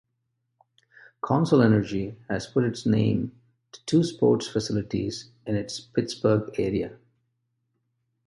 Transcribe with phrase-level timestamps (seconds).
[1.21, 3.39] Consol Energy has put its name
[3.71, 6.97] to two sports facilities in its Pittsburgh-area.